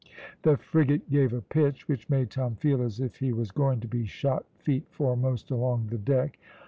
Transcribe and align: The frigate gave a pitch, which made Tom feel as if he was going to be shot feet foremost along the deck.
The 0.41 0.57
frigate 0.57 1.11
gave 1.11 1.31
a 1.31 1.43
pitch, 1.43 1.87
which 1.87 2.09
made 2.09 2.31
Tom 2.31 2.55
feel 2.55 2.81
as 2.81 2.99
if 2.99 3.17
he 3.17 3.31
was 3.31 3.51
going 3.51 3.81
to 3.81 3.87
be 3.87 4.07
shot 4.07 4.45
feet 4.57 4.87
foremost 4.89 5.51
along 5.51 5.89
the 5.91 5.99
deck. 5.99 6.39